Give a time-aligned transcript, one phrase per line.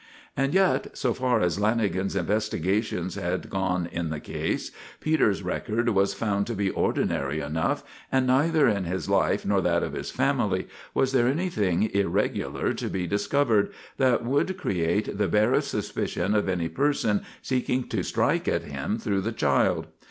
[0.35, 6.15] And yet, so far as Lanagan's investigations had gone on the case, Peters' record was
[6.15, 10.67] found to be ordinary enough, and neither in his life nor that of his family
[10.95, 16.67] was there anything irregular to be discovered that would create the barest suspicion of any
[16.67, 19.85] person seeking to strike at him through the child.